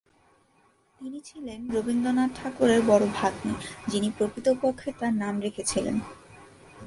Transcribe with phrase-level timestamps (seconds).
[1.01, 3.53] তিনি ছিলেন রবীন্দ্রনাথ ঠাকুরের বড়-ভাগ্নী,
[3.87, 5.95] যিনি প্রকৃতপক্ষে তাঁর নাম রেখেছিলেন।